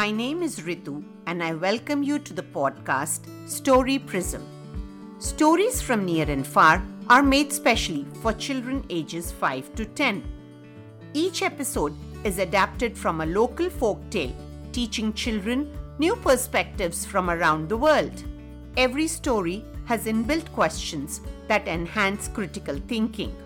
[0.00, 4.42] My name is Ritu, and I welcome you to the podcast Story Prism.
[5.18, 10.22] Stories from near and far are made specially for children ages 5 to 10.
[11.12, 11.94] Each episode
[12.24, 14.34] is adapted from a local folk tale,
[14.72, 18.24] teaching children new perspectives from around the world.
[18.78, 23.36] Every story has inbuilt questions that enhance critical thinking.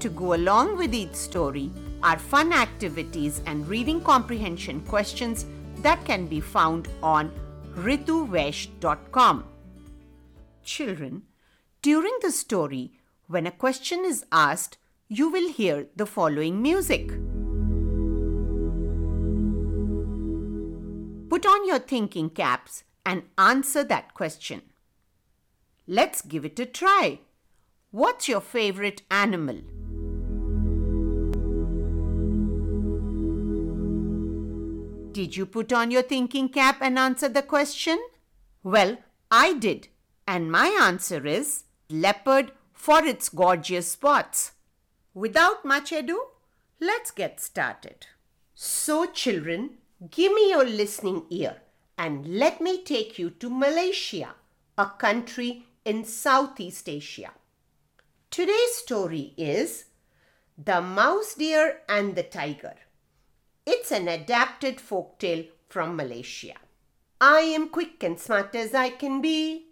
[0.00, 1.70] To go along with each story
[2.02, 5.46] are fun activities and reading comprehension questions
[5.82, 7.32] that can be found on
[7.74, 9.44] rituvaish.com.
[10.64, 11.22] Children,
[11.80, 12.92] during the story,
[13.26, 17.08] when a question is asked, you will hear the following music.
[21.28, 24.62] Put on your thinking caps and answer that question.
[25.86, 27.20] Let's give it a try.
[27.90, 29.62] What's your favorite animal?
[35.12, 37.98] Did you put on your thinking cap and answer the question?
[38.62, 38.96] Well,
[39.30, 39.88] I did,
[40.26, 44.52] and my answer is leopard for its gorgeous spots.
[45.12, 46.28] Without much ado,
[46.80, 48.06] let's get started.
[48.54, 49.78] So, children,
[50.10, 51.56] give me your listening ear
[51.98, 54.34] and let me take you to Malaysia,
[54.78, 57.32] a country in Southeast Asia.
[58.30, 59.84] Today's story is
[60.56, 62.76] The Mouse Deer and the Tiger.
[63.64, 66.54] It's an adapted folktale from Malaysia.
[67.20, 69.66] I am quick and smart as I can be.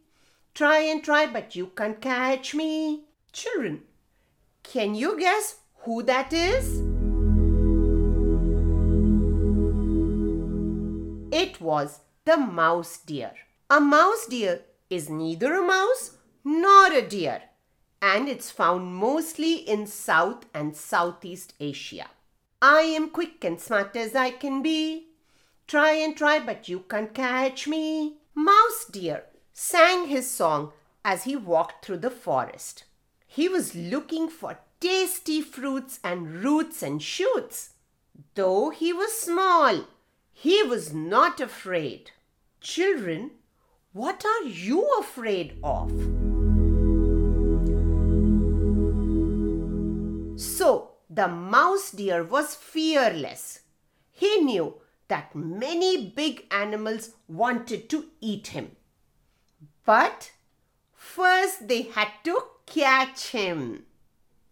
[0.55, 3.07] Try and try, but you can't catch me.
[3.33, 3.83] Children,
[4.63, 6.79] can you guess who that is?
[11.33, 13.33] It was the mouse deer.
[13.69, 17.43] A mouse deer is neither a mouse nor a deer,
[18.01, 22.07] and it's found mostly in South and Southeast Asia.
[22.63, 25.07] I am quick and smart as I can be.
[25.67, 28.17] Try and try, but you can't catch me.
[28.35, 30.73] Mouse Deer sang his song
[31.03, 32.85] as he walked through the forest.
[33.27, 37.71] He was looking for tasty fruits and roots and shoots.
[38.35, 39.87] Though he was small,
[40.31, 42.11] he was not afraid.
[42.61, 43.31] Children,
[43.95, 45.91] what are you afraid of?
[50.39, 53.61] So, the mouse deer was fearless.
[54.13, 54.77] He knew
[55.09, 58.77] that many big animals wanted to eat him.
[59.85, 60.31] But
[60.95, 63.87] first they had to catch him.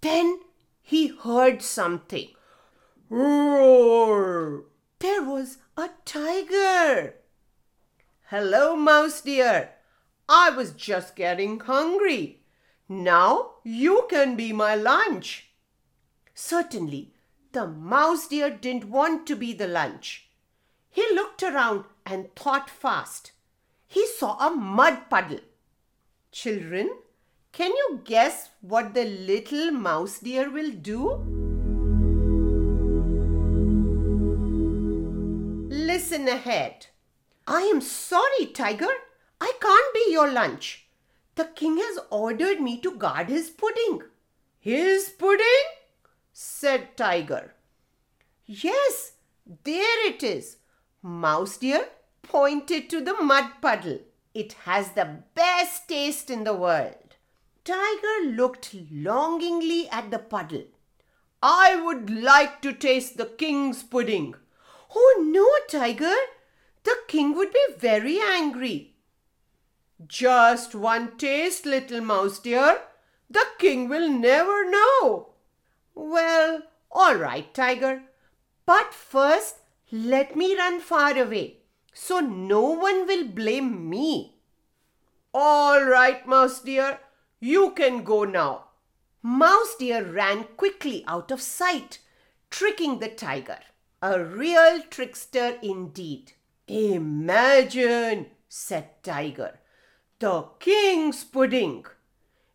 [0.01, 0.41] Then
[0.83, 2.29] he heard something.
[3.09, 4.65] Roar!
[4.99, 7.15] There was a tiger.
[8.31, 9.71] Hello, mouse deer.
[10.29, 12.43] I was just getting hungry.
[12.89, 15.48] Now you can be my lunch.
[16.41, 17.11] Certainly,
[17.51, 20.31] the mouse deer didn't want to be the lunch.
[20.89, 23.33] He looked around and thought fast.
[23.89, 25.41] He saw a mud puddle.
[26.31, 26.91] Children,
[27.51, 31.17] can you guess what the little mouse deer will do?
[35.69, 36.87] Listen ahead.
[37.49, 38.95] I am sorry, Tiger.
[39.41, 40.87] I can't be your lunch.
[41.35, 44.03] The king has ordered me to guard his pudding.
[44.61, 45.78] His pudding?
[46.33, 47.55] Said Tiger.
[48.47, 49.13] Yes,
[49.65, 50.57] there it is.
[51.03, 51.89] Mouse deer
[52.23, 54.01] pointed to the mud puddle.
[54.35, 57.17] It has the best taste in the world.
[57.65, 60.65] Tiger looked longingly at the puddle.
[61.43, 64.35] I would like to taste the king's pudding.
[64.95, 66.17] Oh no, Tiger.
[66.85, 68.95] The king would be very angry.
[70.07, 72.81] Just one taste, little mouse deer.
[73.29, 75.35] The king will never know.
[76.01, 78.03] Well, all right, Tiger.
[78.65, 79.57] But first,
[79.91, 81.57] let me run far away
[81.93, 84.37] so no one will blame me.
[85.35, 87.01] All right, Mouse deer,
[87.41, 88.67] you can go now.
[89.23, 91.99] Mouse deer ran quickly out of sight,
[92.51, 93.59] tricking the tiger.
[94.01, 96.35] A real trickster indeed.
[96.69, 99.59] Imagine, said Tiger,
[100.21, 101.85] the king's pudding.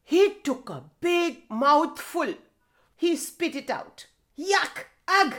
[0.05, 2.35] He took a big mouthful
[2.95, 4.07] he spit it out.
[4.37, 4.85] Yuck!
[5.07, 5.35] Ugh!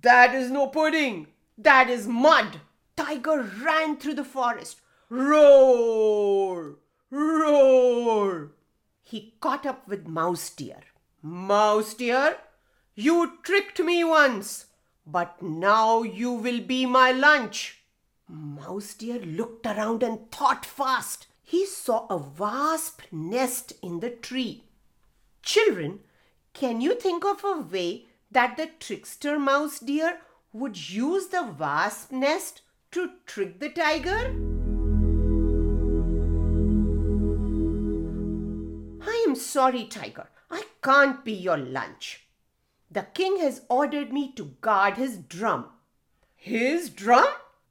[0.00, 1.28] That is no pudding.
[1.56, 2.60] That is mud.
[2.96, 4.80] Tiger ran through the forest.
[5.08, 6.76] Roar!
[7.10, 8.52] Roar!
[9.02, 10.80] He caught up with Mouse Deer.
[11.22, 12.36] Mouse Deer,
[12.94, 14.66] you tricked me once,
[15.06, 17.82] but now you will be my lunch.
[18.28, 21.26] Mouse Deer looked around and thought fast.
[21.42, 24.64] He saw a wasp nest in the tree.
[25.42, 26.00] Children,
[26.52, 30.20] can you think of a way that the trickster mouse deer
[30.52, 32.62] would use the wasp nest
[32.92, 34.34] to trick the tiger?
[39.00, 40.28] I am sorry, tiger.
[40.50, 42.28] I can't be your lunch.
[42.90, 45.66] The king has ordered me to guard his drum.
[46.34, 47.28] His drum?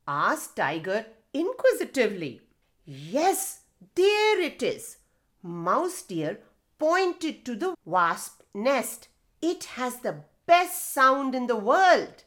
[0.08, 2.42] asked Tiger inquisitively.
[2.86, 3.62] Yes,
[3.96, 4.98] there it is.
[5.42, 6.40] Mouse deer
[6.78, 9.08] pointed to the wasp nest.
[9.42, 12.24] It has the best sound in the world.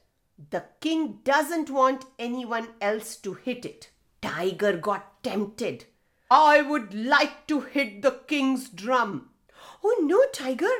[0.51, 3.91] The king doesn't want anyone else to hit it.
[4.23, 5.87] Tiger got tempted.
[6.31, 9.31] I would like to hit the king's drum.
[9.83, 10.71] Oh no, Tiger,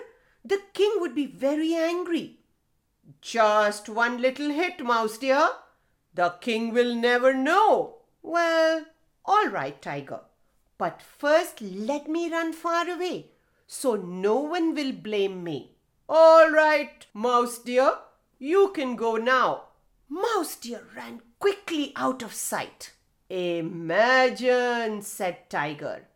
[0.45, 2.39] the king would be very angry.
[3.21, 5.49] Just one little hit, Mouse deer.
[6.15, 7.97] The king will never know.
[8.23, 8.87] Well,
[9.25, 10.21] all right, Tiger.
[10.79, 13.31] But first let me run far away
[13.73, 15.77] so no one will blame me.
[16.09, 17.99] All right, Mouse deer.
[18.37, 19.67] You can go now.
[20.09, 22.95] Mouse deer ran quickly out of sight.
[23.29, 26.09] Imagine, said Tiger,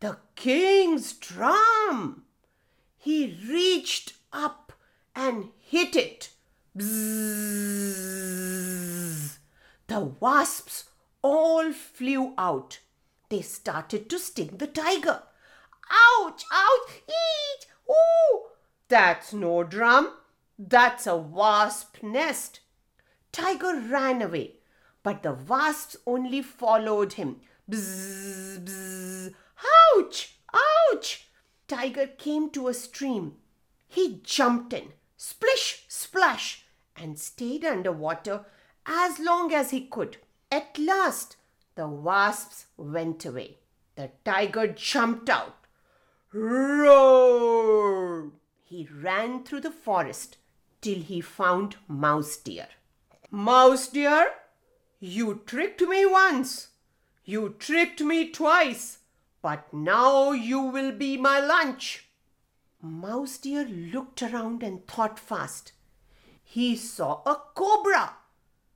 [0.00, 2.22] the king's drum.
[2.96, 4.72] He reached up
[5.14, 6.30] and hit it.
[6.78, 7.76] Bzzz.
[9.86, 10.84] The wasps
[11.20, 12.78] all flew out.
[13.28, 15.24] They started to sting the tiger.
[15.90, 18.42] Ouch, ouch, eat, ooh.
[18.88, 20.12] That's no drum.
[20.58, 22.60] That's a wasp nest.
[23.32, 24.54] Tiger ran away,
[25.02, 27.40] but the wasps only followed him.
[27.70, 29.34] Bzzz, bzzz.
[29.96, 30.38] Ouch!
[30.54, 31.28] Ouch!
[31.68, 33.34] Tiger came to a stream.
[33.88, 36.64] He jumped in, splish, splash,
[36.96, 38.44] and stayed underwater
[38.86, 40.18] as long as he could.
[40.50, 41.36] At last,
[41.74, 43.58] the wasps went away.
[43.96, 45.65] The tiger jumped out.
[46.38, 48.30] Roar!
[48.62, 50.36] He ran through the forest
[50.82, 52.68] till he found Mouse Deer.
[53.30, 54.32] Mouse Deer,
[55.00, 56.68] you tricked me once.
[57.24, 58.98] You tricked me twice.
[59.40, 62.10] But now you will be my lunch.
[62.82, 65.72] Mouse Deer looked around and thought fast.
[66.44, 68.14] He saw a cobra.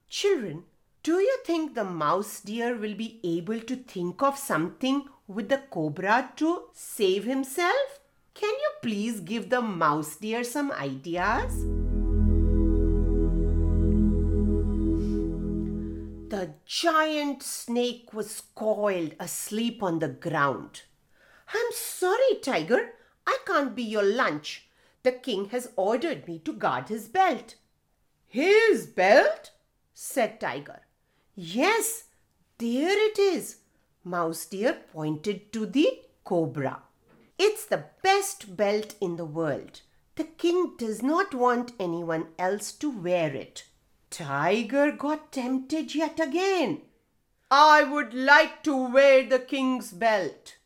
[0.08, 0.64] Children,
[1.02, 5.58] do you think the mouse deer will be able to think of something with the
[5.70, 8.00] cobra to save himself?
[8.34, 11.52] Can you please give the mouse deer some ideas?
[16.30, 20.82] The giant snake was coiled asleep on the ground.
[21.52, 22.94] I'm sorry, Tiger.
[23.26, 24.68] I can't be your lunch.
[25.02, 27.54] The king has ordered me to guard his belt.
[28.26, 29.50] His belt?
[29.94, 30.80] said Tiger.
[31.34, 32.04] Yes,
[32.58, 33.56] there it is.
[34.04, 36.82] Mouse deer pointed to the cobra.
[37.38, 39.82] It's the best belt in the world.
[40.16, 43.64] The king does not want anyone else to wear it.
[44.10, 46.82] Tiger got tempted yet again.
[47.50, 50.56] I would like to wear the king's belt.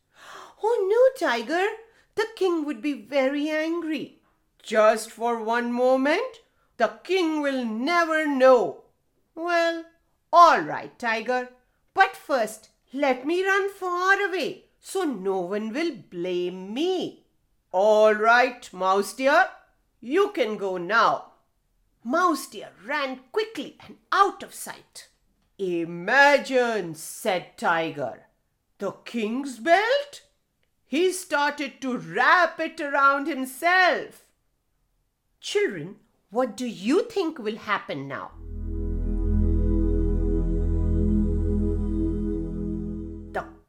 [0.62, 1.66] Oh no, Tiger.
[2.14, 4.20] The king would be very angry.
[4.62, 6.40] Just for one moment,
[6.76, 8.84] the king will never know.
[9.34, 9.84] Well,
[10.32, 11.50] all right, Tiger.
[11.92, 17.24] But first, let me run far away so no one will blame me.
[17.72, 19.48] All right, Mouse deer.
[20.00, 21.32] You can go now.
[22.04, 25.08] Mouse deer ran quickly and out of sight.
[25.58, 28.26] Imagine, said Tiger,
[28.78, 30.22] the king's belt?
[30.86, 34.24] He started to wrap it around himself.
[35.40, 35.96] Children,
[36.30, 38.30] what do you think will happen now?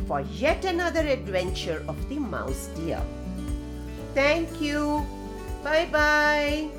[0.06, 3.02] for yet another adventure of the mouse deer.
[4.14, 5.17] Thank you.
[5.68, 6.77] Bye bye.